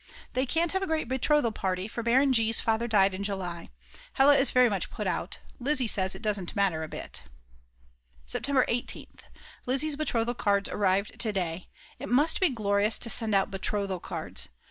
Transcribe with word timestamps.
They 0.33 0.47
can't 0.47 0.71
have 0.71 0.81
a 0.81 0.87
great 0.87 1.07
betrothal 1.07 1.51
party, 1.51 1.87
for 1.87 2.01
Baron 2.01 2.33
G.'s 2.33 2.59
father 2.59 2.87
died 2.87 3.13
in 3.13 3.21
July. 3.21 3.69
Hella 4.13 4.35
is 4.35 4.49
very 4.49 4.67
much 4.67 4.89
put 4.89 5.05
out. 5.05 5.37
Lizzi 5.59 5.85
says 5.85 6.15
it 6.15 6.23
does 6.23 6.39
not 6.39 6.55
matter 6.55 6.81
a 6.81 6.87
bit. 6.87 7.21
September 8.25 8.65
18th. 8.67 9.25
Lizzi's 9.67 9.95
betrothal 9.95 10.33
cards 10.33 10.71
arrived 10.71 11.19
to 11.19 11.31
day. 11.31 11.67
It 11.99 12.09
must 12.09 12.39
be 12.39 12.49
glorious 12.49 12.97
to 12.97 13.11
send 13.11 13.35
out 13.35 13.51
betrothal 13.51 13.99
cards. 13.99 14.49